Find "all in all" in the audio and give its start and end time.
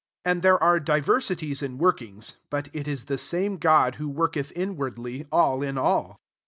5.31-6.17